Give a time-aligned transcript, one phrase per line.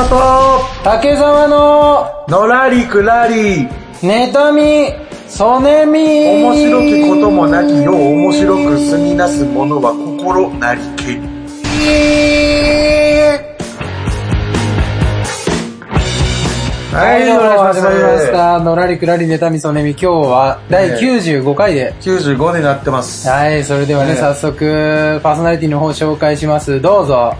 [0.00, 3.68] 松田と、竹沢ののらりくらり、
[4.00, 4.94] 妬み、
[5.28, 6.00] そねみ。
[6.00, 11.20] 面白きこともなきよう面白く住みなす者は心なりけり。
[16.92, 18.32] はい、どうも始まりましす。
[18.32, 18.58] た。
[18.58, 19.90] のらりくらり妬み、そねみ。
[19.90, 21.94] 今日は第95回で。
[22.00, 23.28] 95になってます。
[23.28, 26.80] はい、それではね、ね早速、パーソナリティの方紹介します。
[26.80, 27.34] どうぞ。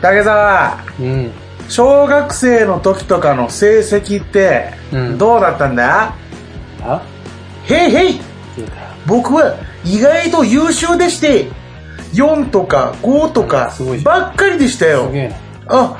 [0.00, 1.41] 竹澤、うん。
[1.72, 6.14] 小学生の時とかの成績ってうん、どうだったんだ、
[6.82, 7.02] あ？
[7.64, 8.20] へいへい。
[9.06, 11.46] 僕は意外と優秀でして、
[12.12, 15.12] 4とか5とかすごいじゃんばっかりでしたよす。
[15.12, 15.36] げえな。
[15.68, 15.98] あ、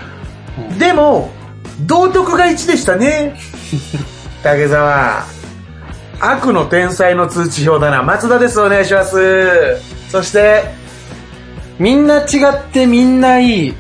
[0.59, 1.31] うんでも、
[1.87, 3.35] 道徳が1でしたね。
[4.45, 5.25] 竹澤、
[6.21, 8.03] 悪の天才の通知表だな。
[8.03, 9.81] 松田です、お願いします。
[10.11, 10.65] そして、
[11.79, 13.75] みんな違ってみんないい。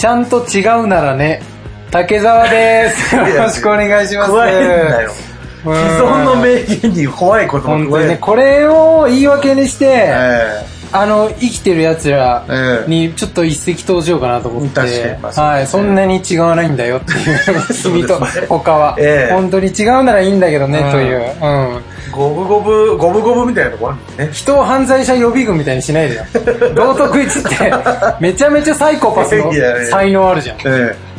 [0.00, 1.42] ちゃんと違うならね。
[1.90, 3.14] 竹沢です。
[3.14, 4.32] よろしくお願いします。
[4.32, 5.10] 加えんなよ。
[5.10, 5.30] うん
[5.62, 8.18] 既存の名言に怖いことも加える本当にね、。
[8.18, 21.46] これを言い訳にして、えあの、生きてる奴らええにちょっと一石投じようかなと思って、確かにまあそうはい、そんなに違わないんだよっていう、君と他は、ええ本当に違うならいいんだけどね、うんという、う
[21.78, 21.82] ん。
[22.12, 24.34] ゴブゴブ、ゴブゴブみたいなとこあるんだよね。
[24.34, 26.24] 人を犯罪者予備軍みたいにしないでよ。
[26.74, 27.72] 道徳一って、
[28.20, 29.52] めちゃめちゃサイコパスの
[29.90, 30.56] 才能あるじゃん。
[30.58, 31.10] ええ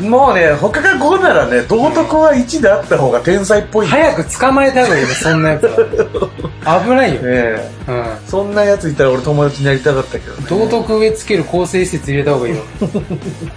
[0.00, 3.86] もうね、他が5ならね、道徳は1であった方が天才っぽい。
[3.86, 6.82] 早く捕まえた方がいいよ、そんなやつは。
[6.84, 7.20] 危ないよ。
[7.24, 8.04] ええうん。
[8.26, 10.46] そんなやついたら俺友達になりたかったけどね。
[10.50, 12.62] 道徳植え付ける構成施設入れた方がいいよ。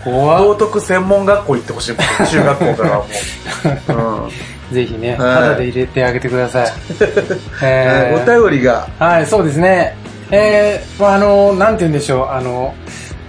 [0.04, 4.59] 怖っ道徳専門学校行ってほしいもん、中学校からはもう。
[4.72, 6.68] ぜひね、はいで入れてあげてください。
[6.70, 7.40] うん。
[7.64, 9.96] えーお便りが、はい、そうですね。
[10.32, 12.74] えー、まああの、なんて言うんでしょう、あの、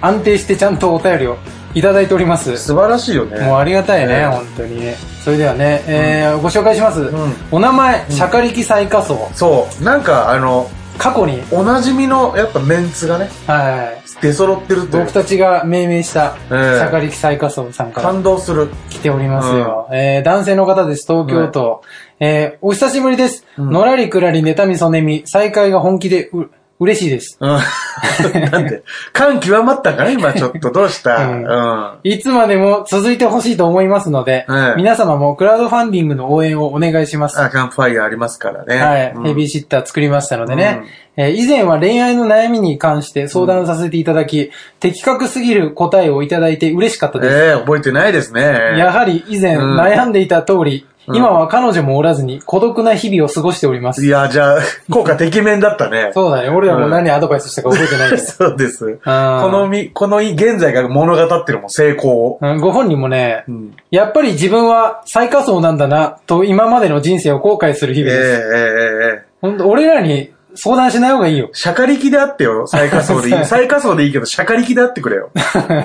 [0.00, 1.36] 安定してちゃんとお便りを
[1.74, 2.56] いただいております。
[2.58, 3.40] 素晴らしいよね。
[3.40, 4.96] もうありがたいね、ね本当にね。
[5.24, 7.00] それではね、えーご紹介します。
[7.00, 9.30] んお名前、シャカリキ最下層。
[9.34, 10.68] そう、なんかあの、
[11.00, 18.68] 過去に、おなじみのやっぱメンツがね、はい、出揃ってると僕たちが命名した、シええャカリキ最下層さんから感動する。
[18.90, 19.88] 来ておりますよ。
[19.90, 21.82] えー男性の方です、東京都。
[22.20, 23.46] えーお久しぶりです。
[23.56, 26.50] のらりくらり、妬みそねみ、再会が本気でう、
[26.80, 27.36] 嬉しいです。
[27.40, 27.50] うん。
[28.50, 28.82] なんで、
[29.12, 31.28] 感極まったかな今ちょっとどうした？
[31.28, 31.90] ううんん。
[32.02, 37.40] いつまでも続いてほしいと思いますので、はい皆様もクラウドファンディングの応援をお願いします。
[37.40, 38.76] あ、キャンプファイヤーありますからね。
[38.82, 40.82] はい、うんヘビーシッター作りましたのでね、
[41.16, 47.36] えー以前は恋愛の悩みに関して相談させていただき、的確すぎる答えをいただいて嬉しかったです。
[47.36, 48.40] ええ覚えてないですね。
[48.78, 54.08] やはり以前うん悩んでいた通り、うん今は彼女もおらずに孤独な日々を過ごしておりますい。
[54.08, 54.58] や、じゃあ、
[54.90, 56.10] 効果てきめんだったね。
[56.14, 58.22] そうだね、俺らも何アドバイスしたか覚えてないけど。
[58.22, 58.94] そうです。
[58.94, 62.38] こあーのみ、この現在が物語ってるもん、成功を。
[62.40, 68.40] うんご本人もね、うんやっぱり自分は最下層なんだな、と今までの人生を後悔する日えええ々です。
[68.40, 70.32] えええ本当俺らに
[70.62, 71.48] 相談しない方がいいよ。
[71.54, 73.44] シャカリキであってよ、最下層でいい。
[73.46, 75.30] 最下層でいいけど、シャカリキであってくれよ。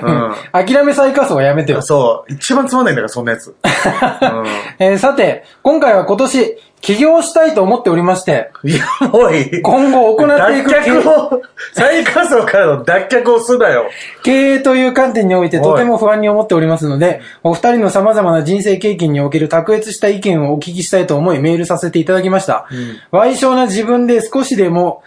[0.52, 1.82] 諦め最下層はやめてようん。。
[1.82, 2.32] そう。
[2.32, 3.48] 一番つまんないんだから、そんなやつ。
[3.48, 3.56] うん
[4.78, 9.62] えーさて、今回は今年、起業したいと思っておりまして、いや、もういい。
[9.62, 11.42] 今後行っていく脱却を、
[11.72, 13.86] 最下層からの脱却をすなよ。
[14.22, 22.66] 経営という観点においてとても不安に思っておりますので、お二人の様々な人生経験における卓越した意見をお聞きしたいと思いメールさせていただきました。
[23.10, 25.02] 賠償な自分で少しでも、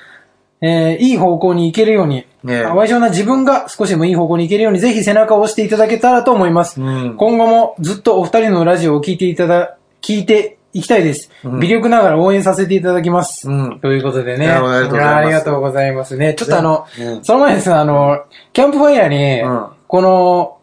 [0.62, 6.82] えーいい方向に行けるように、ねえ賠償な自分が少しでもいい方向に行けるように、ぜひ背中を押していただけたらと思います。
[6.82, 11.32] うん今後もずっとお二人のラジオを聞いていただ、聞いていきたいです。
[11.60, 13.50] 微力ながら応援させていただきます。
[13.50, 14.48] うんということでね。
[14.48, 16.34] なるほどありがとうございますありがとうございますね。
[16.36, 20.60] ちょっとあの、うんその前ですね、あの、キャンプファイヤーに、うんこの、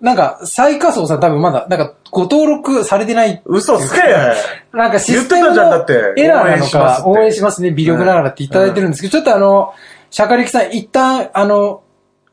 [0.00, 3.42] なんか、最下層さん多分まだ、なんか、ご登録されてない。
[3.44, 4.34] 嘘つけや。
[4.72, 5.84] なんかシステムの言ってたじゃんだっ
[6.14, 9.74] てエラーなのか、応応援援しますすってしまね、微力ながらっていただいてるんですけど、ちょっとあの、
[10.10, 11.82] シャカリキさん、一旦、あの、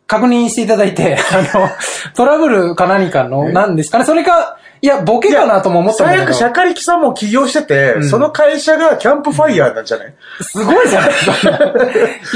[0.07, 1.69] 確認していただいて、あの、
[2.15, 6.33] トラブルか何かの、なんですかね、それか、いや、ボケかなとも思ったんだけど。
[6.33, 10.13] 最悪、シャカリキさんも起業してて、んその会社がキャンプファイヤーなんじゃない？
[10.41, 11.59] すごいじゃないですか。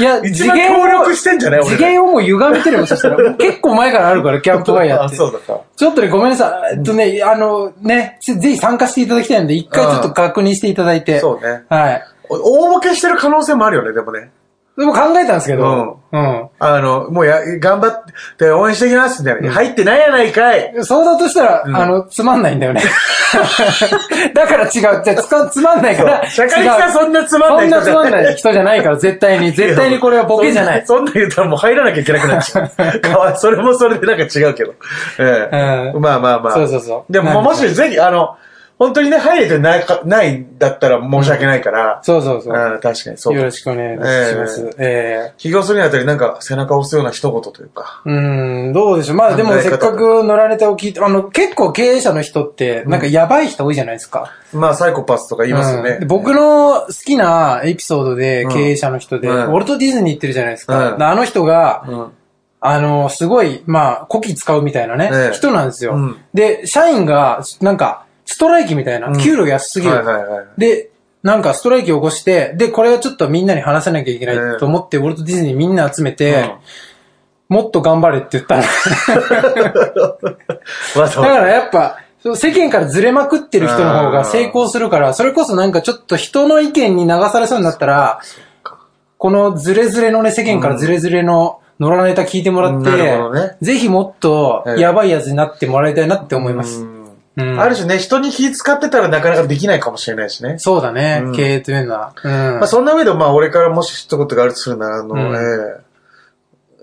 [0.00, 1.60] いや、一番協力してんじゃない？
[1.60, 3.16] 俺ら次元をもう歪めてるよ、そしたら。
[3.36, 5.16] 結構前からあるから、キャンプファイヤーあ、って。
[5.16, 5.60] そうだった。
[5.76, 6.76] ちょっとね、ごめんなさい。
[6.76, 11.20] えっとね、あの、ね、ぜぜひ参加していただきたいので、一回ちょっと確認していただいて。
[11.20, 11.64] そうね。
[11.68, 12.02] はい。
[12.30, 12.40] 大
[12.70, 14.30] ボケしてる可能性もあるよね、でもね。
[14.78, 16.48] でも考えたんですけど、うん。
[16.60, 18.04] あの、もうや、頑張っ
[18.36, 19.50] て応援してきますみたいな。
[19.50, 22.82] 入ってないやないかいそうだとしたら、うんあの、つまんないんだよね。
[24.34, 24.70] だから違う。
[24.70, 26.30] じゃあつか、つまんないから。
[26.30, 29.50] 社会違うさそんなつまんないそんなつまんないい人じゃないから、絶対に。
[29.50, 30.86] 絶対にこれはボケじゃない。
[30.86, 32.68] そんな言ったらもう入らなきゃいけなくなっちゃう。
[33.02, 34.74] かわいそれもそれでなんか違うけど。
[35.18, 36.52] ええうんまあまあまあ。
[36.52, 38.36] そうそうそうでも、もしぜひ、あの、
[38.78, 41.98] 本当にね、入れてないか、ないんだったら申し訳ないから。
[42.04, 42.54] そうそうそう。
[42.54, 43.34] うん、確かにそう。
[43.34, 44.70] よろしくお願いします。
[44.78, 48.02] え起業するにあたりなんか背中を押すような一言というか。
[48.06, 49.16] えうん、どうでしょう。
[49.16, 54.32] まあでもせっかく乗られたを聞いて、あの、結構経営者の人って、なんかやばい人多いじゃないですか。
[54.52, 55.98] まあ、サイコパスとか言いますよね。
[56.06, 60.96] 僕の好きなエピソードでうん経営者の人で、うんウォルト・ディズニー行ってるじゃないですか。
[60.98, 62.12] あの人が、うん。
[62.60, 69.18] あの、すごい、まあ、古希使うみたいなね、ええ人なんですよ、うんで、社員が、なんか、ストライキみたいな、うん。
[69.18, 69.94] 給料安すぎる。
[69.94, 70.46] はいはいはい。
[70.58, 70.90] で、
[71.22, 76.42] なんかストライキを起こして、で、これはちょっとみんなに話さなきゃいけないええと思って、ウォルト・ディズニーみんな集めて、
[77.48, 77.56] うん。
[77.56, 78.62] もっと頑張れって言ったの。
[80.94, 82.00] だからやっぱ、
[82.36, 88.20] 世間からずれまくってる人の方が成功するから、それこそなんかちょっと人の意見に流されそうになったら、
[89.16, 93.56] このズレズレのね、世間からズレズレの野良ネタ聞いてもらって、ね。
[93.62, 96.97] ぜひもっとやばいやつになってもらいたいなって思います。
[97.38, 100.58] うんうんある種ね、人に気使ってたらなかなかできないかもしれないしね。
[100.58, 102.12] そうだね、うん経営というのは。
[102.22, 102.32] うん。
[102.32, 105.38] まあそんな上で、まあ俺からもし一言があるとするなら、あの、うんえ
[105.84, 105.88] え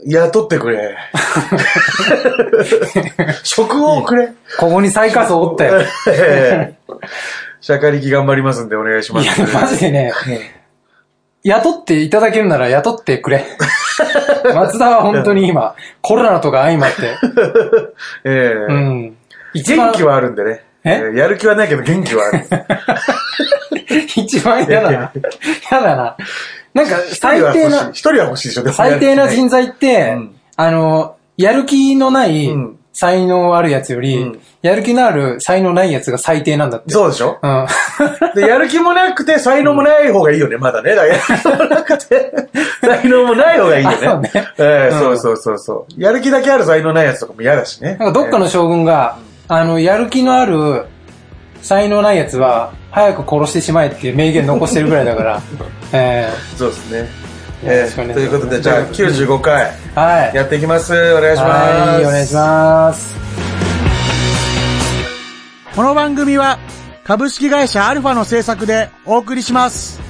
[0.08, 0.96] 雇ってくれ。
[3.44, 4.34] 職をくれ。
[4.60, 5.82] ここに最下層おったよ。
[6.08, 6.96] え え
[7.60, 9.42] 社会力頑張りますんでお願いします。
[9.42, 10.14] いや、マジでね、
[11.44, 13.44] 雇っていただけるなら雇ってくれ。
[14.54, 17.02] 松田は本当に今、コロナとか相まって、
[18.26, 19.18] ええうん。
[19.56, 20.62] 一番元気はあるんでね。
[21.16, 22.46] やる気はないけど元気はある。
[24.16, 25.12] 一番嫌だな。
[25.72, 26.18] 嫌だな。
[26.74, 36.92] なんか、最低な、一人は欲しいでしょ、最低な人材って、うんあの、やる気のないうん才能あるやつより、うんやる気のある才能ないやつが最低なんだって。
[36.92, 37.38] そうでしょ？
[37.44, 37.66] うん。
[38.36, 40.96] で、やる気もなくて、才能もない方がいいよね、まだね。
[40.96, 42.34] だやる気もなくて、
[42.82, 44.32] 才能もない方がいいよね。
[44.92, 46.02] そうそうそうそう。
[46.02, 47.98] やる気だけある才能ないやつとかも嫌だしね。
[48.00, 49.18] なんかどっかの将軍が、
[49.48, 50.86] あの、やる気のある
[51.62, 55.42] 才能ないやつは、早く殺してしまえっていう名言残してるぐらいだから、
[55.94, 57.00] えそうですね。
[57.00, 57.06] よ
[57.64, 60.36] えろしくお願いしますえということで、じゃあ95回ー、はい。
[60.36, 60.94] やっていきます。
[60.94, 61.90] お願いします。
[61.90, 63.16] はい、お願いします。
[65.76, 66.58] この番組は
[67.04, 70.02] 株式会社アルファの制作でお送りします。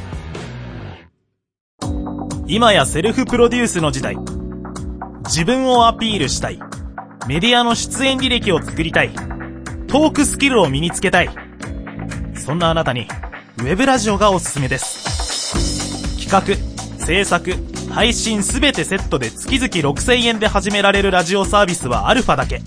[2.47, 4.15] 今やセルフプロデュースの時代。
[5.25, 6.59] 自分をアピールしたい。
[7.27, 9.09] メディアの出演履歴を作りたい。
[9.87, 11.29] トークスキルを身につけたい。
[12.35, 13.07] そんなあなたに、
[13.57, 16.23] ウェブラジオがおすすめです。
[16.23, 16.43] 企画、
[17.03, 17.55] 制作、
[17.91, 22.61] 配信すべてセットで月々6000円で始められるラジオサービスはアルファだけ。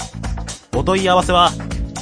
[0.75, 1.53] お問い合わせは、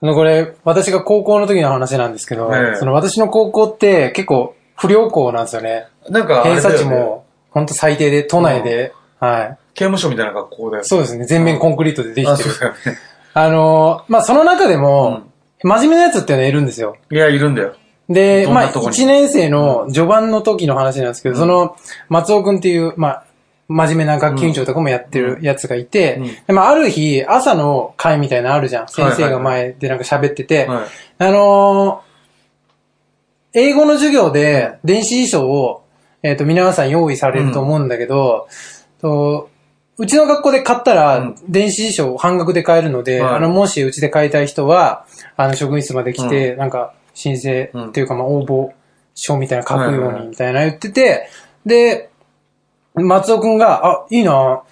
[0.00, 5.86] あの、これ、私が高校の時の話なんですけど、ええその私の高校って結構不良校なんですよね。
[6.08, 9.58] なんか偏差値も、ほんと最低で、都内で、はい。
[9.74, 10.88] 刑務所みたいな学校だよね。
[10.88, 12.50] そうですね、全面コンクリートでできあ、てる。
[12.50, 12.98] そうだよね。
[13.34, 15.22] あのーまあ、その中でも、
[15.62, 16.96] 真面目なやつっていうのはいるんですよ。
[17.10, 17.74] いや、いるんだよ。
[18.08, 21.76] で、まあ、どんなとこに？1年生の序盤の時の話なんですけど、その、
[22.08, 23.24] 松尾くんっていう、まあ、
[23.68, 26.26] 真面目な学級委員長とかもやってるやつがいて、うん。
[26.46, 28.88] でまあ、ある日、朝の会みたいなのあるじゃん。
[28.88, 30.86] 先生が前でなんか喋ってて、はい。
[31.18, 32.08] あのー
[33.54, 35.84] 英語の授業で電子辞書を、
[36.22, 38.46] えっ、と、皆さん用意されると思うんだけど、
[39.00, 39.50] と
[39.96, 43.34] うちの学校で買ったうらん、電子辞書を半額で買えるので、はい。
[43.36, 47.88] あの、もしうちで買いたい人は、あの、職員室まで来て、なんか、申請うん。
[47.88, 48.70] っていうか、まあ、応募
[49.14, 51.28] 書みたいなの書くように、みたいな言ってて、
[51.66, 52.10] で、
[52.94, 54.62] 松尾くんが、あ、いいな、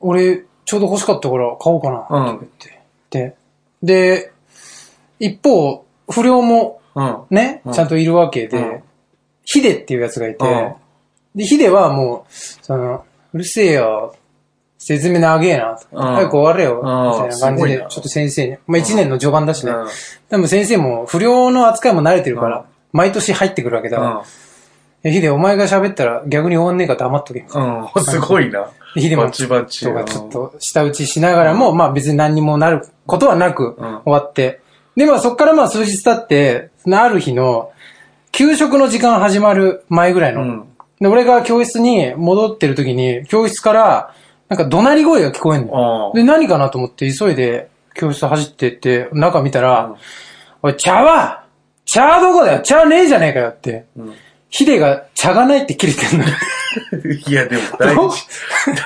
[0.00, 2.36] 俺、ちょうど欲しかったから買おうかな、うん。
[2.38, 2.46] って
[3.10, 3.36] 言って。
[3.82, 4.32] で、で、
[5.20, 7.24] 一方、不良もうん。
[7.30, 7.72] ね、うん。
[7.72, 8.82] ちゃんといるわけで、うん。
[9.44, 10.74] ヒデっていうやつがいて、うん。
[11.36, 14.16] で、ヒデはもう、その、うるせえよ、
[14.86, 19.86] 説明長えな、うん早く終われよ、うんみたいな感じでちょっと先生に、まあ一年の序盤だしね、うん
[20.30, 24.22] でも先生も不良の扱いも慣れてるから、うん毎年入ってくるわけだから、うん
[25.02, 27.40] えヒデお前が喋ったら逆に終わんねえから黙っとけ。
[27.40, 27.88] うん。
[28.02, 28.66] すごいな。
[28.94, 29.84] でヒデもバチバチ。
[29.84, 34.60] とかちょっと舌打ちしながらも、まあ別に何にもなることはなくうん終わって。
[34.96, 37.70] で、まあそっからまあ数日経って、ある日の、
[38.32, 40.42] 給食の時間始まる前ぐらいの。
[40.42, 40.64] うん。
[41.00, 44.14] で、俺が教室に戻ってる時に、教室から、
[44.48, 46.12] なんか怒鳴り声が聞こえんのよ。
[46.12, 49.94] あで、何かなと思って急いで教室走ってって、中見たら、
[50.62, 51.44] おい、茶は
[51.84, 53.86] 茶はどこだよ茶ねえじゃねえかよって。
[53.96, 54.14] うん
[54.48, 56.30] ヒデが茶がないって切れてんのよ。
[57.28, 58.26] いや、でも大事。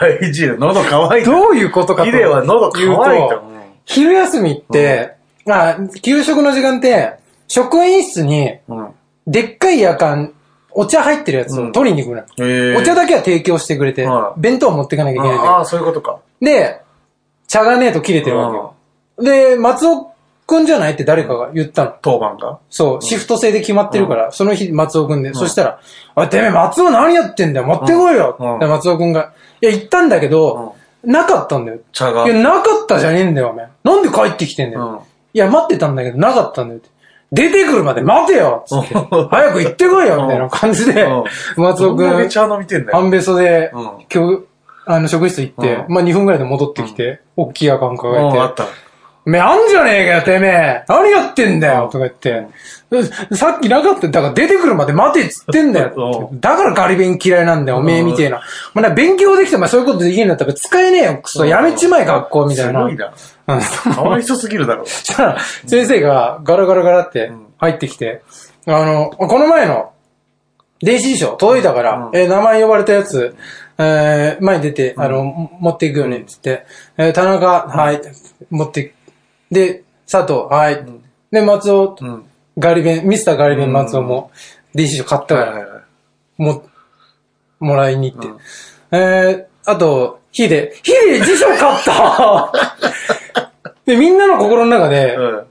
[0.00, 0.56] 大事よ。
[0.58, 1.30] 喉乾いた。
[1.30, 3.42] どういうことかとヒデは喉乾い言うたと。
[3.84, 5.12] 昼休みって、
[5.48, 7.14] あ、給食の時間って、
[7.46, 8.88] 職員室に、うん。
[9.26, 10.32] でっかい夜間、
[10.72, 12.26] お茶入ってるやつを取りに行くのよ。
[12.38, 16.18] えお茶だけは提供してくれては、い弁当を持ってかなきゃいけないんだけどああ、そういうことか。
[16.40, 16.80] で、
[17.48, 18.74] 茶がねえと切れてるわけよ。
[19.18, 20.12] で、松尾
[20.46, 21.94] くんじゃないって誰かが言ったの。
[22.02, 25.34] 当番がそう、シフト制で決まってるから、その日松尾くんで。
[25.34, 25.80] そしたら、
[26.16, 27.66] おい、てめえ松尾何やってんだよ？
[27.66, 30.74] 持ってこいよ、うん松尾くんが、いや、言ったんだけど、
[31.04, 31.78] なかったんだよ。
[31.92, 32.26] 茶が。
[32.26, 33.68] いや、なかったじゃねえんだよ、お前。
[33.84, 34.86] なんで帰ってきてんだよ。
[34.86, 34.98] うん
[35.32, 36.88] いや、待ってたんだけど、なかったんだよって。
[37.32, 38.64] 出てくるまで待てよ。
[38.66, 39.28] つってうん。
[39.28, 41.06] 早く行ってこいよみたいな感じで、
[41.56, 42.04] 松尾く
[42.96, 43.00] ん。
[43.00, 43.82] 半べそでうん、
[44.12, 44.44] 今日、
[44.86, 45.94] あの、職員室行って、うん。
[45.94, 48.62] まあ2分ぐらいで戻ってきて、大きいアカン抱えて、
[49.26, 52.46] めあんじゃねえかよ、てめえ何やってんだよとか言って、
[53.36, 58.40] さっきなかった、だから出てくるまで待てっつってんだようだからガリ勉嫌いなんだよ、おめえみてえな。
[58.72, 61.44] まあ、な勉強できて、まあそういうことできるんだったら使えねえよ、クソ。
[61.44, 62.80] やめちまえ、学校みたいな。
[62.80, 63.12] すごいな。
[63.48, 64.84] うんかわいそすぎるだろ。
[64.88, 68.22] そしたら、先生がガラガラガラって入ってきて、
[68.66, 69.90] あの、この前の
[70.82, 73.36] 電子辞書届いたから、うんえー名前呼ばれたやつ、
[73.78, 76.64] えー前に出て、あの、持っていくよね、つって、
[76.96, 78.00] えー田中、はい、
[78.50, 78.94] 持って。
[79.50, 80.84] で、佐藤、はい。
[81.30, 82.24] で、松尾、うん。
[82.58, 84.30] ガリ弁、ミスターガリ弁松尾も、
[84.74, 85.82] 電子辞書買ったから。
[86.38, 86.64] も、
[87.58, 88.28] もらいに行って。
[88.92, 92.52] えー、あと、ヒデ、ヒデ辞書買った
[93.86, 95.42] で、みんなの心の中で、うん。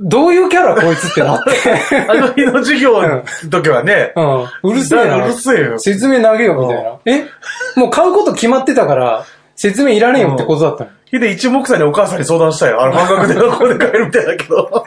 [0.00, 1.50] どういうキャラこいつってなって。
[2.08, 4.70] あの日の授業の時はね、うん。
[4.70, 5.24] うるせえな。
[5.24, 5.78] うるせえよ。
[5.78, 6.98] 説明投げよ、みたいな。
[7.04, 7.26] え？
[7.74, 9.24] もう買うこと決まってたから、
[9.56, 10.90] 説明いらねえよってことだったの。
[11.10, 12.82] ヒデ一目散にお母さんに相談したよ。
[12.82, 14.84] あの半額で学校で買えるみたいだけど。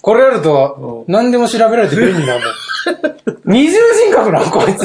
[0.00, 2.42] これやると、何でも調べられて便利だもん。
[3.44, 4.84] 二重人格なの、こいつ。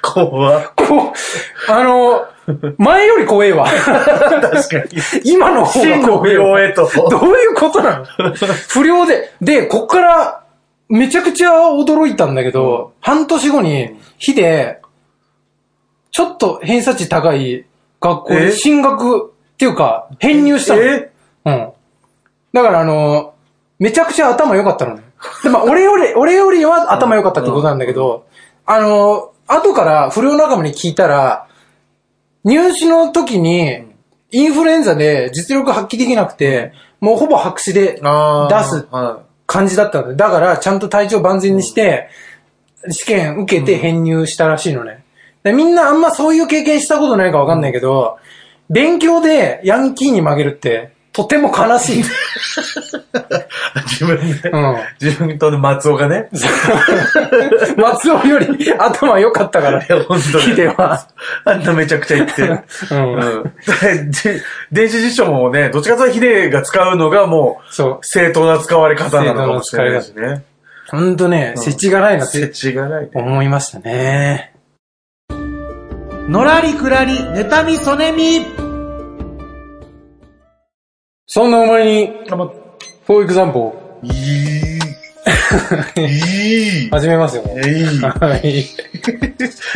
[0.00, 2.24] 怖こう、あの、
[2.78, 3.66] 前より怖えわ。
[3.66, 4.84] 確かに。
[5.24, 6.26] 今の方が怖
[6.62, 6.88] えへと。
[7.10, 8.06] どういうことなの
[8.68, 9.34] 不良で。
[9.42, 10.44] で、こっから、
[10.88, 14.80] めちゃくちゃ驚いたんだけど、半年後に、火で、
[16.10, 17.66] ちょっと偏差値高い
[18.00, 18.46] 学校え？
[18.46, 20.82] に進学っていうか、編入したの。
[20.82, 21.10] え？
[21.44, 21.72] うん。
[22.52, 23.34] だからあの、
[23.78, 25.02] めちゃくちゃ頭良かったのね。
[25.42, 28.26] で、まあ、俺より、俺よりは頭良かったってことなんだけど、
[28.66, 31.48] あの、後から不良仲間に聞いたら、
[32.44, 33.86] 入試の時に、
[34.30, 42.10] インフルエンザで実力発揮できなくて、もうほぼ白紙であー出すは感じだったので、だからちゃんと体調万全にして、
[42.90, 45.02] 試験受けて編入したらしいのね。
[45.42, 48.18] でみんなあんまそういう経験したことないかわかんないけど、
[48.70, 52.00] 勉強でヤンキーに負けるって、とても悲しい。
[52.00, 52.04] い
[53.86, 54.76] 自分で、うん。
[55.00, 56.28] 自分との松尾がね。
[57.76, 61.08] 松尾より頭良かったからいや、本当ヒデは。
[61.44, 62.60] あんなめちゃくちゃ言ってる。
[62.92, 63.14] うん。
[63.14, 63.52] うん。
[64.12, 68.06] で電子辞書もね、どっちかというとヒデが使うのがもう、そう。
[68.06, 70.44] 正当な使われ方なのかもしれないしね。
[70.90, 73.10] ほんとね、世知がないなっ設て置がないね。
[73.14, 74.52] 思いましたね。
[76.28, 78.44] のらりくらり、妬みそねみ。
[81.26, 84.78] そんなお前に、あ、ま、フォーエグザンポいい。
[85.96, 86.90] いい。
[86.92, 87.44] 始めますよ。
[87.64, 88.00] いい。
[88.00, 88.66] はい。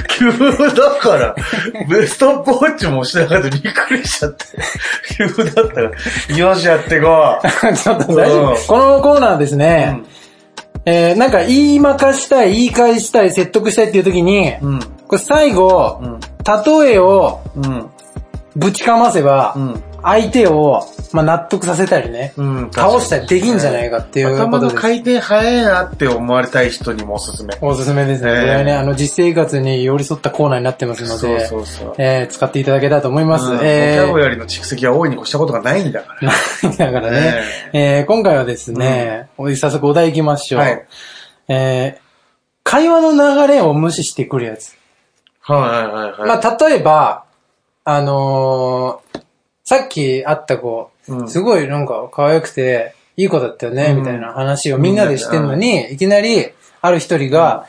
[0.08, 1.34] 急だから、
[1.88, 4.44] ベストポッチもしてなかったびっくりしちゃって。
[5.16, 6.36] 急だったから。
[6.36, 7.40] よし、やっていこ
[7.82, 8.56] ちょっと大丈うん夫。
[8.66, 10.02] このコーナーですね、
[10.84, 14.66] えー、なんか言いまかしたい、言い返したい、説得したいっていう時に、う。
[14.66, 14.80] うん。
[15.06, 16.20] これ最後、うん。
[16.46, 17.90] 例えをうん。
[18.54, 19.82] ぶちかませば、うん。
[20.02, 20.82] 相手を、
[21.12, 22.70] まあ、納得させたりね、うん。
[22.72, 24.82] 倒したりできんじゃないかっていうこ頭のとです。
[24.82, 27.56] 回転早いなって思われたい人にもおすすめ。
[27.60, 28.30] おすすめですね。
[28.30, 31.94] ええこれはね、あの、実生活に寄り添ったコーナーになってますのそうで、そうそう。
[31.98, 33.44] えー使っていただけたらと思います。
[33.44, 36.32] うんボキえャブラリーの蓄積は大いに越したことがないんだから。
[36.68, 37.34] ー、だからね、
[37.72, 40.60] えー今回はですね、早速お題いきましょう。
[40.62, 40.84] はい
[41.48, 42.02] えー
[42.64, 44.76] 会話の流れを無視してくるやつ。
[45.42, 46.28] はいはいはいはい。
[46.28, 47.24] まあ、例えば、
[47.84, 49.22] あのー
[49.64, 56.46] さっき会った子、うんすごいなんか可愛くて、いい子だったよね、うんみたいな話をみんなでしてんのに、いきなり、
[56.80, 57.66] ある一人が、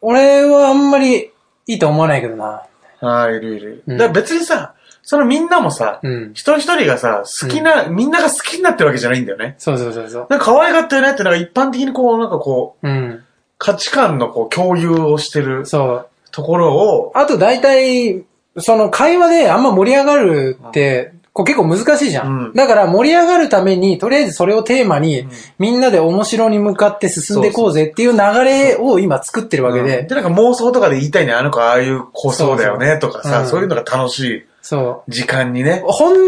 [0.00, 1.30] 俺はあんまり
[1.66, 2.62] いいと思わないけどな。
[3.00, 3.82] ああ、いるいる。
[3.86, 9.54] うんだから別にさ、そのみんなもさ、うん一人一人がさ、好きな、みんなが好きになってるわけじゃないんだよね。
[9.58, 10.26] そうそうそうそう。
[10.28, 13.24] なんか可愛かったよねって、なんか一般的にこう、なんかこう、うん。
[13.58, 16.08] 価値観のこう共有をしてるそう。
[16.36, 18.26] ところを、あと大体、
[18.58, 22.28] その会話であんま盛り上がるって、こう結構難しいじゃん。
[22.28, 25.26] うんだから盛り上がるために、とりあえずそれをテーマに、
[25.58, 35.10] みんなで面白に向かって進んでいこうぜっていう流れを今作ってるわけで、で、なんか妄想とかで言いたいね、あの子ああいう子そうだよねとかさ、そうそうそういうのが楽しいそう。
[35.10, 35.82] 時間にね。
[35.86, 36.26] 本音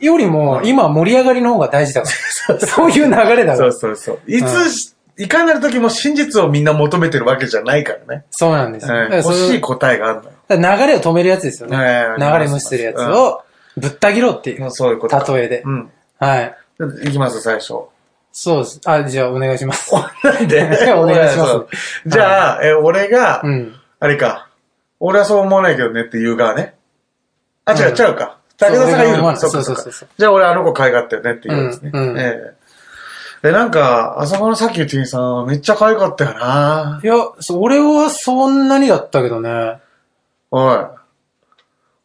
[0.00, 2.10] よりも今盛り上がりの方が大事だか
[2.48, 2.60] ら。
[2.66, 3.72] そういう流れだかそらう。
[3.72, 4.18] そうそう。
[4.26, 8.24] いつ、いかなる時も真実をみんな求めてるわけじゃないからね。
[8.30, 8.96] そうなんですよ。
[9.16, 10.22] 欲しい答えがある
[10.58, 10.78] のよ。
[10.78, 11.76] 流れを止めるやつですよね。
[11.76, 13.42] ね流れ無視するやつを
[13.76, 14.70] ぶった切ろうっていう。
[14.70, 15.36] そういうことか。
[15.36, 15.70] 例えでう。
[15.70, 15.90] ん。
[16.18, 16.56] はい。
[17.04, 17.74] いきます、最初。
[18.32, 18.80] そうです。
[18.86, 19.92] あ、じゃあお願いします。
[20.24, 20.62] なんで？
[20.96, 21.60] お願いします
[22.08, 23.74] じゃあ、え、俺が、うん。
[23.98, 24.48] あれか。
[25.00, 26.76] 俺はそう思わないけどねって言う側ね。
[27.66, 28.38] あ、違う、うん違うか。
[28.56, 29.36] 武田さんが言うの。
[29.36, 31.90] そうそうかそうそうじゃあ俺あの子可愛かったよねって言うんですね。
[31.92, 32.52] うんうんえ
[33.42, 33.48] え。
[33.48, 39.78] で、なんか、あそこのさっき言ってさん、めっちゃ可愛かったよないや、そ俺はそんなにだったけどね。
[40.50, 40.99] おい。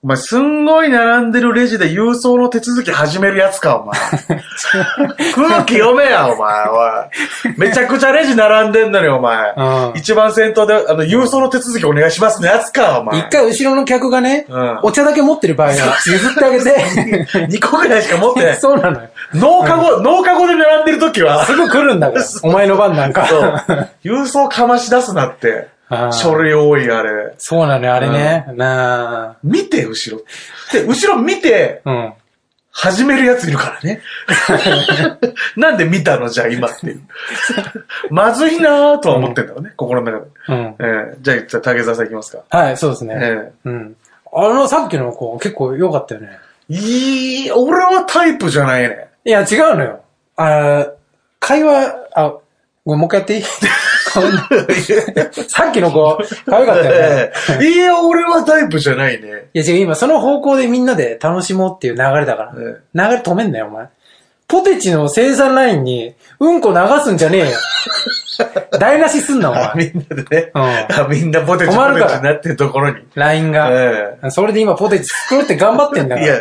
[0.05, 3.97] お前、すんごい並んでるレジで郵送の手続き始めるやつか、お前。
[5.33, 7.57] 空気読めや、お前、おい。
[7.57, 9.53] めちゃくちゃレジ並んでんのに、お前。
[9.57, 13.17] うん一番先頭で、あの、郵送の手続きお願いしますのやつか、お前。
[13.17, 15.73] 一回後ろの客がね、うんお茶だけ持ってる場合は
[16.05, 17.25] 譲ってあげて。
[17.47, 18.57] 2個ぐらいしか持ってない。
[18.57, 19.09] そうなのよ。
[19.33, 22.25] 農家後、農家後で並んでる時は、すぐ来るんだから。
[22.43, 23.25] お前の番なんか。
[23.25, 23.89] そう。
[24.03, 25.73] 郵送かまし出すなって。
[26.11, 27.33] 書類多い、あれ。
[27.37, 28.45] そうなのよ、あれね。
[28.55, 30.23] な見て、後ろ。
[30.73, 31.91] で、後ろ見て、あ。
[31.91, 32.13] うん。
[32.77, 34.01] 始めるやついるからね。
[35.55, 37.01] なんで見たのじゃあ今っていう。
[38.09, 40.31] まずいなぁとは思ってんだろうね、心の中で。
[40.49, 40.75] うん。
[40.79, 42.39] えーじゃあ、じゃあ竹澤さんいきますか。
[42.49, 43.15] はい、そうですね。
[43.17, 43.95] えうん。
[44.33, 46.37] あの、さっきの子結構良かったよね。
[46.69, 49.07] ーいい、俺はタイプじゃないね。
[49.23, 50.01] いや、違うのよ。
[50.35, 50.87] あ
[51.39, 52.33] 会話、あ、
[52.85, 53.43] ごめん、もう一回やっていい？
[55.47, 56.91] さっきの子、可愛かったよね。
[56.99, 59.49] え ーいや、俺はタイプじゃないね。
[59.53, 62.53] いや違う、今その方向でみんなで楽しもうっていう流れだから。
[62.57, 63.87] え流れ止めんなよ、お前。
[64.47, 67.57] ポテチの生産ラインに、うんこ流すんじゃねえよ。
[68.79, 69.85] 台無しすんな、おあ、前。
[69.93, 70.51] みんなでね。
[70.53, 72.97] うんあみんなポテチポになってるところに。
[73.15, 73.69] ラインが。
[73.71, 76.27] えそれで今ポテチ作ろうって頑張ってんだから。
[76.27, 76.35] いや、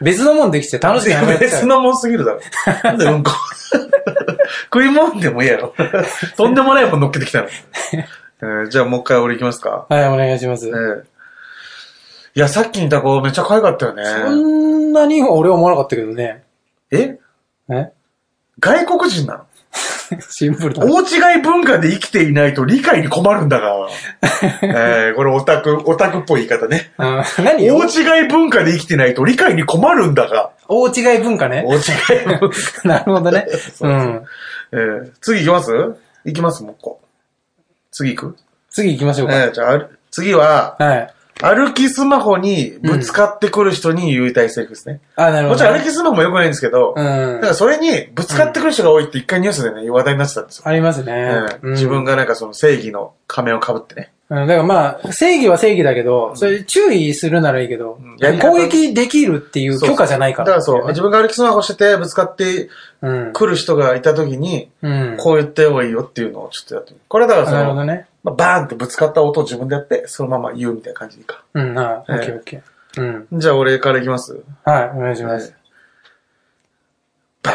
[0.00, 1.38] 別のもんできて楽しくなくな。
[1.38, 2.40] 別のもんすぎるだろ。
[2.84, 3.32] なんでうんこ。
[4.72, 5.74] 食い物でもいいやろ。
[6.36, 7.48] とんでもないもん乗っけてきたの。
[8.40, 9.86] えーじゃあもう一回俺行きますか。
[9.88, 10.68] はい、お願いします。
[10.68, 11.02] えー
[12.34, 14.04] いや、さっきにいた子めっちゃ可愛かったよね。
[14.04, 16.44] そんなに俺は思わなかったけどね。
[16.92, 17.18] え？
[17.68, 17.90] え？
[18.60, 20.20] 外国人なの？
[20.30, 20.84] シンプルだ。
[20.84, 21.00] 大
[21.34, 23.88] 違い文化で生きていないと理解に困るんだが。
[24.62, 26.92] えーこれオタク、オタクっぽい言い方ね。
[26.98, 27.86] うん何大
[28.20, 30.50] 違い文化で生きてないと理解に困るんだが。
[30.68, 31.76] 大違い文化ね大。
[31.76, 32.88] 違い文化。
[32.88, 33.46] なるほどね。
[33.74, 34.24] そううん。
[34.72, 35.72] えー次行きます？
[36.24, 37.00] 行きますもう一個。
[37.90, 38.36] 次行く？
[38.70, 39.44] 次行きましょうか。
[39.44, 41.14] えーじゃあある、次は、はい。
[41.40, 45.00] 歩きスマホにぶつかってくる人に言いたいセリフですね。
[45.14, 45.70] あ、なるほどね。
[45.70, 47.04] もちろん歩きスマホも良くないんですけど、うん
[47.36, 50.62] だからそれにぶつかってくる人が多いって一回ニュースでね、話題になってたんですよ。
[50.66, 51.46] ありますねえ。
[51.52, 54.12] えうん自分がなんかその正義の仮面を被ってね。
[54.30, 60.46] うん、だからまあ、正義は正義だけど、それ注意するならいいけどんやり、方攻撃できるっていう許可じゃないから。
[60.46, 62.68] だからそう、自分が歩きスマホしててぶつかって
[63.00, 63.32] うん。
[63.32, 65.16] くる人がいた時に、うん。
[65.18, 67.02] こう言った方がいいよっていうのをちょっとやってみる。
[67.08, 68.06] これだからその、なるほどね。
[68.24, 71.44] まあ、バーンってぶつかった音を自分でやって、そのまま言うみたいな感じでいいか。
[71.54, 73.26] うん、あ、オええッケーオッケー。
[73.32, 73.40] うん。
[73.40, 74.40] じゃあ俺からいきます。
[74.64, 75.54] はい、お願いします。
[77.42, 77.54] バン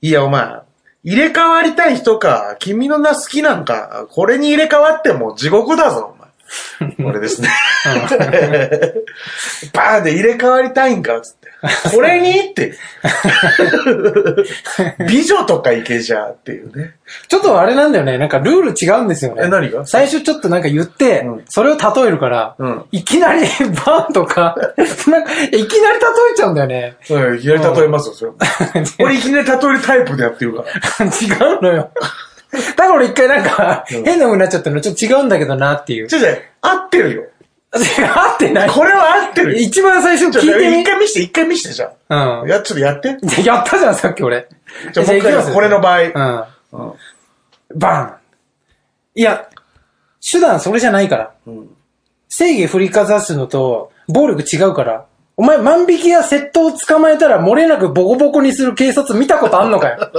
[0.00, 0.62] いや、お前、
[1.04, 6.14] 入れ替わりたい人か、君の名好きなんか、これに入れ替わっても地獄だぞ、
[7.04, 7.48] 俺ですね。
[9.72, 11.48] バーンで入れ替わりたいんか、つって。
[11.94, 12.50] これに？
[12.50, 12.74] って。
[15.08, 16.94] 美女とかいけじゃっていうね。
[17.28, 18.18] ちょっとあれなんだよね。
[18.18, 19.42] なんかルール違うんですよね。
[19.44, 19.86] え何が？
[19.86, 23.40] 最初ちょっとなんか言って、うんそれを例えるから、うんいきなり
[23.86, 24.56] バーンとか、
[25.06, 26.96] なんか、いきなり例えちゃうんだよね。
[27.10, 28.36] うん、いきなり例えますよ、それは。
[28.98, 30.64] 俺いきなり例えるタイプでやってるか
[30.98, 31.04] ら。
[31.06, 31.90] 違うのよ。
[32.92, 36.08] だから俺一回なんか、変な風になっちゃったのちょっと違うんだけどなっていう。
[36.08, 37.24] 違う違う、合ってるよ。
[37.72, 37.78] 合
[38.34, 38.68] ってない？
[38.68, 39.58] これは合ってるよ。
[39.58, 40.80] 一番最初ちょ聞いてみ？
[40.82, 40.84] 一。
[40.84, 42.40] 回見して、一回見して、じゃあ。
[42.42, 42.48] うん。
[42.50, 43.16] や、ちょっとやって。
[43.44, 44.46] やったじゃん、さっき俺。
[44.92, 46.02] じゃあもこれの場合。
[46.02, 46.80] うん。
[46.80, 46.92] うん
[47.74, 48.16] バン
[49.14, 49.48] いや、
[50.20, 51.34] 手段それじゃないから。
[51.46, 51.68] うん
[52.28, 55.06] 正義振りかざすのと、暴力違うから。
[55.36, 60.12] お前万引きや窃盗を捕まえたら漏れなくボコボコにする警察見たことあんのかよ。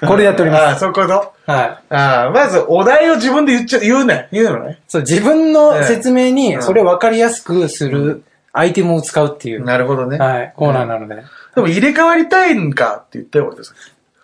[0.06, 1.50] これやっておりまああ、そういうことす。
[1.50, 1.94] はい。
[1.94, 4.28] ああ、まずお題を自分で言っちゃ、言うね。
[4.32, 4.78] 言うのね。
[4.86, 10.18] そう、自分の説明にうんそれを分かりやすくするアイテムを使うっていう、なるほどね。
[10.18, 11.16] はい、コーナーなので。
[11.54, 13.74] でも入れ替わりたいんかって言ったよ、俺です。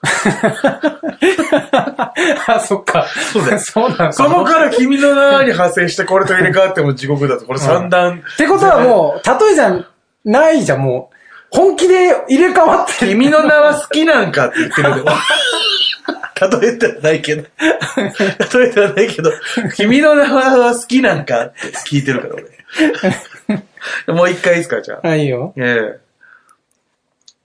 [2.46, 3.06] あ、そっか。
[3.32, 8.22] そうだよ そうなんそのから君の名に派生してこれと入れ替わっても地獄だと、これ三段。
[8.34, 9.84] ってことはもう、例えじゃ
[10.24, 11.14] ないじゃん、もう。
[11.50, 13.12] 本気で入れ替わってる。
[13.12, 15.06] 君の名は好きなんかって言ってるけど。
[16.60, 17.42] 例えてはないけど。
[17.42, 17.48] 例
[18.66, 19.30] えてはないけど、
[19.76, 22.44] 君の名は好きなんかって聞いてるから、俺。
[24.14, 25.08] もう一回いいですか、じゃあ。
[25.08, 25.54] はい、いいよ。
[25.56, 26.03] ええ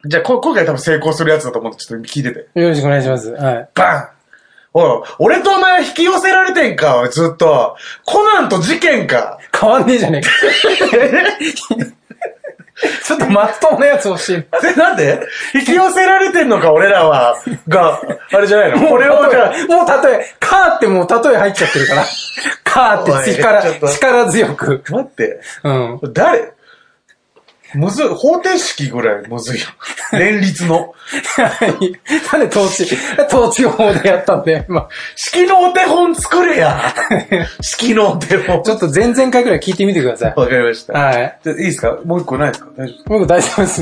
[0.06, 2.48] じゃあ、こ今回多分成功するやつだと思って、ちょっと聞いてて。
[2.60, 3.32] よろしくお願いします。
[3.32, 3.70] はい。
[3.76, 4.10] バン
[4.72, 7.76] おい、俺とお前引き寄せられてんか、おいずっと。
[8.06, 9.40] コナンと事件か。
[9.60, 10.30] 変わんねえじゃねえか。
[13.04, 14.36] ちょっとまっとうなやつ欲しい。
[14.62, 15.20] で、なんで？
[15.54, 17.36] 引き寄せられてんのか、俺らは。
[17.68, 18.00] が、
[18.32, 18.88] あれじゃないの？
[18.88, 22.06] これをじゃあ、もう例え、カーってもう例え入っちゃってるから。
[22.64, 24.82] カーっておいちょっ力、と力強く。
[24.90, 25.42] 待って。
[25.66, 26.00] うん。
[26.14, 26.54] 誰？
[27.76, 29.68] むずい、方程式ぐらいむずいよ。
[30.14, 30.94] 連立の。
[31.38, 32.98] なんで統治、
[33.32, 34.88] 統治法でやったんだよ、今。
[35.16, 36.94] 式のお手本作れや。
[37.62, 38.64] 式のお手本。
[38.64, 40.34] ちょっと前々回くらい聞いてみてください。
[40.36, 40.94] わかりました。
[40.94, 41.38] はい。
[41.44, 41.98] じゃあいいですか？
[42.06, 42.70] もう一個ないですか？
[42.78, 43.82] 大丈僕大丈夫です。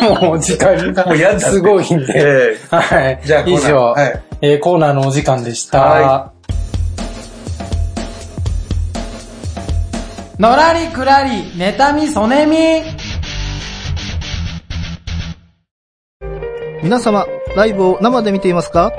[0.00, 2.12] もう、もう時間が もうやんだすごいん夫で。
[2.16, 3.20] ええはい。
[3.24, 5.80] じゃあ以上、はいえーコーナーのお時間でした。
[5.80, 6.32] は
[10.38, 12.56] のらりくらり、妬み、そねみ。
[16.82, 18.92] 皆様、ライブを生で見ていますか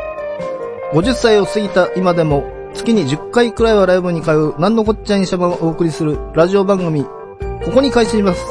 [0.93, 8.41] ?50 歳を過ぎた今でも、月に10回くらいはライブに通う、なんのこっちゃいにしゃばをお送りするラジオ番組、ここに開始します。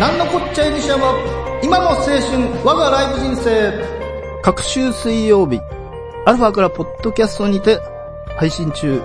[0.00, 1.14] なんのこっちゃいにしゃば、
[1.62, 2.20] 今の青春、
[2.64, 3.72] 我がライブ人生。
[4.42, 5.60] 各週水曜日、
[6.24, 7.78] アルファからポッドキャストにて
[8.38, 9.02] 配信中。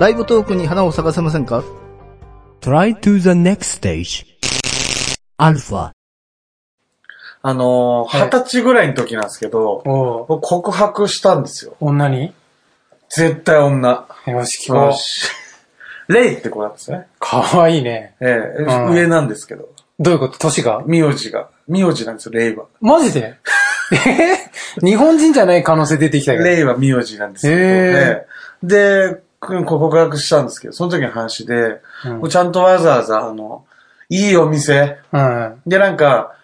[0.00, 1.62] ライブトークに花を咲かせませんか
[2.60, 4.26] ？Try to the next stage.
[5.38, 5.92] Alpha.
[7.42, 11.74] あの二十歳ぐらいの時なんですけど、おう僕告白したんですよ。
[11.80, 12.32] 女に？
[13.08, 14.06] 絶対女。
[14.26, 14.94] よし、聞こ
[16.08, 16.12] う。
[16.12, 17.06] レイって子なんですね。
[17.18, 18.14] かわいいね。
[18.20, 19.68] ええうん上なんですけど。
[19.98, 20.38] どういうこと？
[20.38, 20.82] 年が？
[20.86, 21.48] 名字が。
[21.68, 22.64] 名字なんですよ、レイは。
[22.80, 23.36] マジで？
[23.92, 24.86] え？
[24.86, 26.44] 日本人じゃない可能性出てきたけど。
[26.44, 28.26] レイは名字なんですけど、へええ
[28.62, 33.64] で、く告白したんですけど、その時の話で、うんちゃんとわざわざ、あの、
[34.08, 34.98] いいお店。
[35.12, 35.62] うん。
[35.66, 36.34] で、なんか、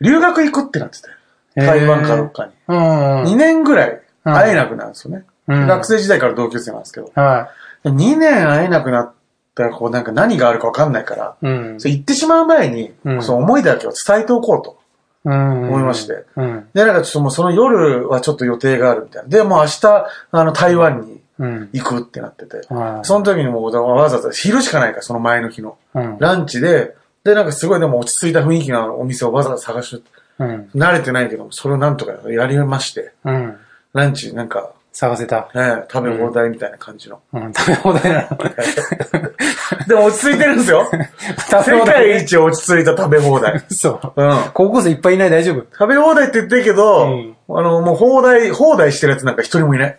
[0.00, 1.08] 留学行くってなってて。
[1.08, 2.52] へえ台湾かどっかに。
[2.68, 2.76] うん。
[3.24, 5.24] 2年ぐらいうん会えなくなるんですよね。
[5.48, 7.10] うん学生時代から同級生なんですけど。
[7.14, 7.50] は
[7.84, 9.12] 2年会えなくなっ
[9.54, 11.46] たら、こうなんか何があるかわかんないから、い。
[11.46, 11.80] うん。
[11.80, 14.78] そう言ってしまう前に、うんその思いだけを伝えておこうと
[15.24, 15.68] うん。
[15.68, 16.24] 思いまして。
[16.36, 16.68] うん。
[16.72, 19.28] で、なんかちょっともうその夜はちょっと予定があるみたいな。
[19.28, 21.70] で、もう明日、あの、台湾にうん。
[21.72, 22.58] 行くってなってて。
[22.72, 25.78] はいその時にもうわざわざ昼しかないから、その前の日の。
[25.94, 26.18] うん。
[26.18, 30.02] ランチで、で、なんかすごいでも落ち着いた雰囲気のお店をわざわざ探して、
[30.38, 30.70] うん。
[30.74, 33.56] 慣れてないけど、それをなんとかやりまして、うん。
[33.92, 35.48] ランチなんか、探せた。
[35.54, 37.20] ね、食べ放題みたいな感じの。
[37.32, 37.52] うん。
[37.52, 38.38] 食べ放題なの。
[39.86, 40.88] でも落ち着いてるんですよ。
[41.50, 41.94] 食べ世放題。
[41.94, 43.62] 界一落ち着いた食べ放題。
[43.70, 44.22] そう。
[44.22, 44.38] うん。
[44.52, 45.60] 高校生いっぱいいない大丈夫？
[45.72, 49.98] 食べ放題って言ってるけど、うんあの、もう放題、放題してるやつなんか一人もいない。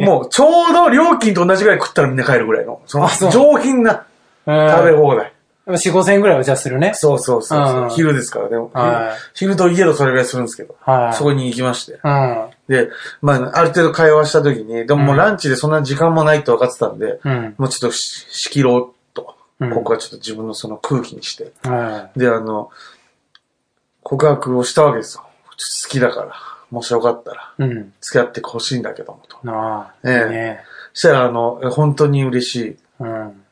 [0.00, 4.04] もう、ちょうど料金と同じぐらい食ったらみんな帰るぐらいの、その上品な
[4.46, 5.32] 食べ放題。
[5.66, 6.92] 4、5千円ぐらいはじゃあするね。
[6.94, 12.00] そうそうそうそううん昼ですから、でも、はい昼といえどそれぐらいするんですけど、はいそこに行きまして。
[12.04, 12.50] うん。
[12.68, 12.90] で、
[13.22, 17.54] まあ、ある程度会話した時に、でももうランチでそんな時間もないって分かってたんで、うん。
[17.56, 22.70] もうちょっとし仕切ろうと、うんここはちょっと自分のその空気にして、はで、あの、
[24.02, 25.22] 告白をしたわけですよ。
[25.22, 26.32] 好きだから、
[26.70, 27.62] もしよかったら、い。
[27.62, 27.92] うん。
[28.00, 29.38] 付き合ってほしいんだけどもと。
[29.42, 29.94] なあ。
[30.04, 30.60] ええいいね。
[30.92, 33.44] そしたら、あの、え本当に嬉しうん。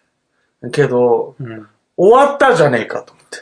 [0.69, 0.71] い。
[0.71, 1.69] けど、うん。
[1.97, 3.39] 終わったじゃねえかと思って。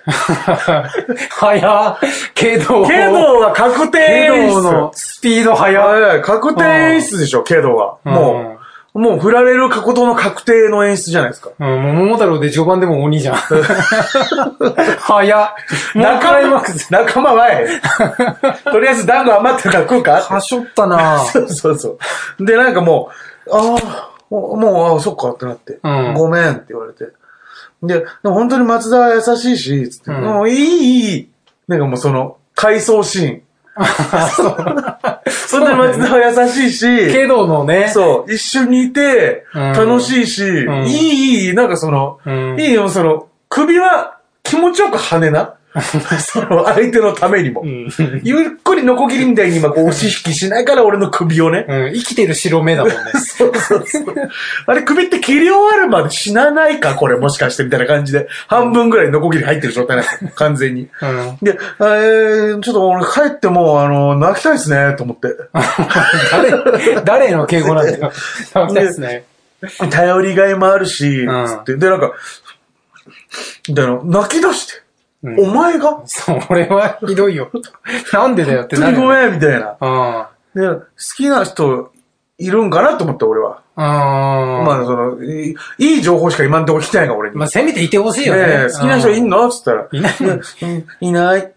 [1.30, 1.98] 早っ
[2.34, 4.62] けど、けどは確定け演出。
[4.62, 7.98] どのスピード早い確定演出でしょ、けどは。
[8.04, 8.56] も
[8.94, 11.50] う、もう振られることの確定の演出じゃないですか。
[11.58, 11.68] うん。
[11.68, 13.36] うん、もう桃太郎で序盤でも鬼じゃん。
[14.98, 15.54] 早
[15.94, 17.68] 仲間仲間はえ。
[18.64, 21.98] とりあえず団子余ってるから食うかはしょったなそうそうそ
[22.40, 22.44] う。
[22.44, 23.10] で、なんかも
[23.46, 27.12] う、ああ、もう、もうああ、そっかってなって、うんごめんって言われて。
[27.82, 30.22] で、本当に松田は優しいし、つって、うん。
[30.22, 31.28] もういい、いい。
[31.68, 33.42] なんかもうその、回想シーン。
[33.74, 37.90] 本当 に松田は優しいし、けどのね。
[37.94, 39.72] そう、一緒にいて、うん。
[39.72, 40.86] 楽しいし、ん。
[40.86, 42.60] いい、いい、なんかその、うん。
[42.60, 45.54] いいよ、その、首は気持ちよく跳ねな。
[46.18, 47.60] その相手のためにも。
[47.60, 47.88] うん。
[48.24, 51.64] ゆっくりノコギリみたいに今こう押し引きしないから俺の首をね。
[51.68, 51.94] うん。
[51.94, 52.96] 生きてる白目だもんね。
[53.20, 54.04] そうそうそう。
[54.66, 58.28] あれ首って切り終わるまで死なないかこれもしかしてみたいな感じで。
[58.48, 60.30] 半分ぐらいノコギリ入ってる状態なんですよ。
[60.34, 60.88] 完全に。
[61.00, 61.38] うん。
[61.40, 65.28] で、えー、ちょっと俺帰ってもう、あの、泣きたいですね、と思って。
[66.32, 68.12] 誰、誰の敬語なんだよ。
[68.52, 69.24] そうですね。
[69.90, 71.76] 頼りがいもあるし、うんつって。
[71.76, 72.12] で、なんか、
[73.68, 74.82] みたいな、泣き出して、
[75.22, 76.00] うんお前が？
[76.06, 77.50] それはひどいよ。
[78.12, 79.00] なんでだよってなるよ。
[79.02, 80.26] 本当にごめん、みたいな。
[80.54, 80.62] うん。
[80.62, 80.84] で、好
[81.16, 81.92] きな人
[82.38, 83.58] いるんかなと思って、俺は。
[83.76, 87.36] あまあ、その、いい情報しか今んとこ来てないから、俺に。
[87.36, 88.46] まあ、せめていてほしいよね。
[88.46, 89.42] ねえ好きな人いんの？
[89.42, 89.86] のつったら。
[89.92, 91.52] いないやうんいない。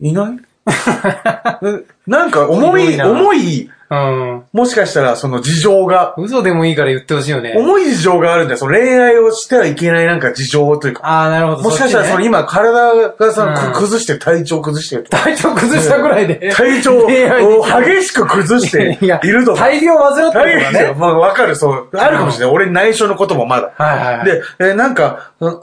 [0.00, 0.38] いない
[1.62, 4.42] うんなんか、重い、ひどいな重い、うん。
[4.54, 7.54] もしかしたら、その事情が、嘘でもいいから言ってほしいよね。
[7.56, 8.58] 重い事情があるんだよ。
[8.58, 11.06] その恋愛をしてはいけないなんか事情というか。
[11.06, 11.62] ああ、なるほど。
[11.64, 12.72] もしかしたら、そのれ今、体
[13.18, 15.22] がさ、うんく崩して体調崩してるとか。
[15.24, 16.52] 体調崩したぐらいで。
[16.54, 19.60] 体調を激しく崩しているとか。
[19.60, 20.94] 大病患ってるですよ。
[20.94, 21.88] まあ、わかる、そう。
[21.94, 22.54] あるかもしれない。
[22.54, 23.72] 俺に内緒のこともまだ。
[23.76, 24.24] はいはいはい。
[24.24, 25.60] で、えーなんか、うん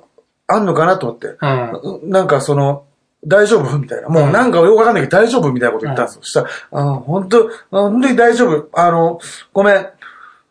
[0.51, 1.27] あんのかなと思って。
[1.39, 1.71] うん。
[2.03, 2.83] うんなんかその、
[3.25, 3.77] 大丈夫？
[3.77, 4.09] みたいな。
[4.09, 5.51] もうなんかよくわかんないけど大丈夫？
[5.51, 6.21] みたいなこと言ったんですよ。
[6.23, 7.49] そしたら、あ本当？
[7.49, 8.69] あ本当に大丈夫？
[8.73, 9.19] あの、
[9.53, 9.75] ごめん。
[9.75, 9.89] あ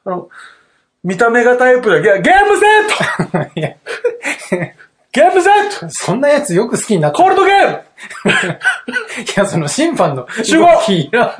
[0.05, 0.29] の、
[1.05, 2.01] 見た目がタイプだ。
[2.01, 2.67] ゲゲームセ
[3.25, 3.71] ットいや、
[5.13, 7.17] ゲームセット そんなやつよく好きになった。
[7.19, 7.83] コールドゲーム
[9.25, 10.67] いや、その審判の集合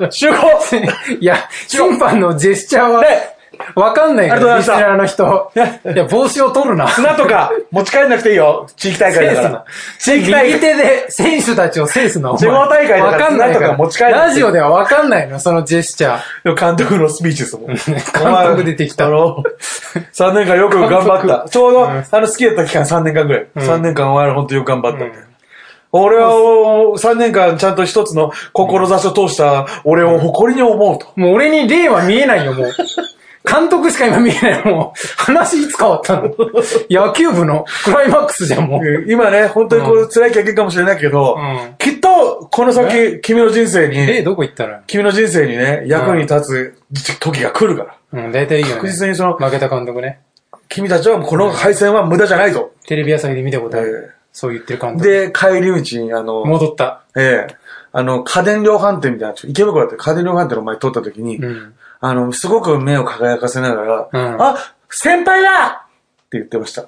[0.09, 0.35] 集合
[1.19, 1.37] いや、
[1.67, 3.35] 審判のジェスチャーは、ね
[3.75, 5.51] わかんないから、リスナーの人。
[5.55, 5.59] い
[5.97, 6.87] や、帽子を取るな。
[6.89, 8.67] 砂とか持ち帰んなくていいよ。
[8.75, 9.65] 地域大会だから。
[9.99, 10.47] 地域大会。
[10.47, 12.37] 右手で選手たちを制すの。
[12.37, 16.55] 地方大会だからわかんないか砂とか持ち帰ラジオではわかんないの、そのジェスチャー。
[16.55, 17.67] 監督のスピーチですもん。
[17.75, 17.97] 監
[18.51, 19.43] 督出てきたあの、
[20.13, 21.49] 3年間よく頑張った。
[21.49, 23.47] ちょうど、あの、好きだった期間3年間ぐらい。
[23.57, 25.05] 3年間お前ら本当よく頑張った。
[25.91, 31.07] 俺は、3年間ちゃんと一つの志を通した俺を誇りに思うと。
[31.15, 32.71] もう俺に例は見えないよ、もう。
[33.45, 34.65] 監督しか今見えない。
[34.65, 36.33] もう、話いつ変わったの？
[36.89, 39.05] 野球部のクライマックスじゃん、もう。
[39.07, 48.21] 今ね、本当にこう辛い経験かもしれないけど、うんきっと、この先、君の人生例に、どこ行ったの君の人生にね、役に立つ時が来るから。
[48.25, 48.91] うん、大体いいよ確ね。
[48.91, 50.19] 実にその、負けた監督ね。
[50.67, 52.71] 君たちはこの敗戦は無駄じゃないぞ。
[52.87, 54.11] テレビ朝日で見たことある。
[54.15, 55.07] えそう言ってる監督。
[55.07, 57.01] で、帰り道に、あの、戻った。
[57.15, 57.55] ええ
[57.91, 61.73] あの、家電量販店みたいな、池袋だって家電量販店の前通った時に、うん。
[62.01, 64.55] あの、すごく目を輝かせながら、うんあ、
[64.89, 66.85] 先輩だって言ってました。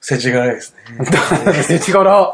[0.00, 1.62] 世知辛いですね。
[1.62, 2.32] せちがら。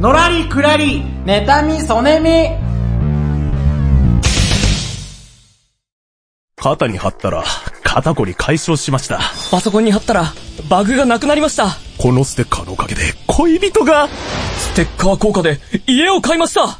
[0.00, 2.64] のらりくらり、妬み、そねみ。
[6.56, 7.44] 肩に貼ったら、
[7.82, 9.20] 肩こり解消しました。
[9.50, 10.32] パソコンに貼ったら、
[10.70, 11.76] バグがなくなりました。
[11.98, 16.78] このステッカーのおかげで、恋人が、ステッカー効果で、家を買いました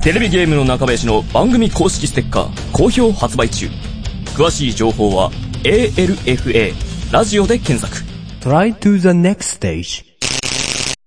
[0.00, 3.68] テレビゲームの中林の番組公式ステッカー、好評発売中。
[4.36, 5.30] 詳しい情報は、
[5.62, 6.74] ALFA、
[7.12, 8.04] ラジオで検索。
[8.40, 10.04] Try to the next stage.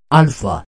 [0.09, 0.66] Alpha.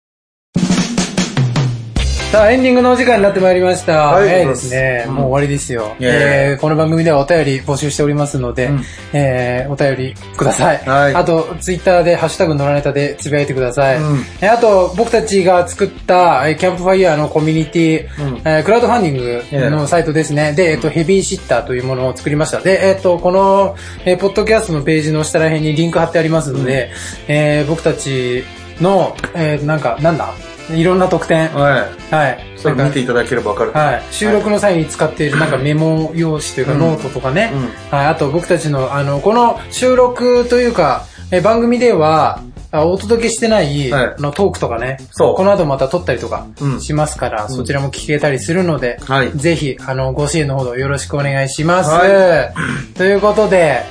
[2.30, 4.08] さあ、エンディングのお時間になってまいりました。
[4.08, 5.06] はい早いですね。
[5.08, 5.96] もう終わりですよ。
[5.98, 8.82] えーこの番組ではお便り募集しておりますので、うん
[9.14, 10.76] えーお便りください。
[10.86, 13.96] はいあと、ツイッターでハッシュタグのらネタでつぶやいてください。
[13.96, 20.52] うんえーあと、僕たちが作った、えーキャンプファイヤーのコミュニティ、うんえークラウドファンディングのサイトですね。
[20.52, 22.60] で、えっ、と、ヘビーシッターというものを作りました。
[22.60, 26.90] で、えっ、と、この、えーポッドキャストのページの下ら辺にリンク貼ってありますので、
[27.26, 28.44] えー僕たち
[28.82, 30.34] の、えーなんか、なんだ？
[30.70, 31.48] いろんな特典。
[31.54, 32.14] はい。
[32.14, 32.38] はい。
[32.56, 33.72] それ見ていただければわかる。
[33.72, 34.02] はい。
[34.10, 37.52] 収録の際に使っているなんか メモ用紙というかうんノートとかね。
[37.54, 38.06] うんはい。
[38.08, 44.98] あと僕たちの、あの、この収録というか、え番組では、あお届けしてない、はいあのトークとかね。
[45.10, 51.90] そうこの後また撮ったりとかうんしますから、そちらも聞けたりするので、はいぜひ、あの、ご支援のほどよろしくお願いします。
[51.90, 52.50] は
[52.96, 53.82] ということで、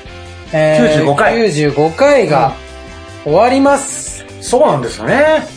[0.54, 2.54] え95回95回が
[3.24, 4.26] 終わります。
[4.42, 5.57] そうなんですよね。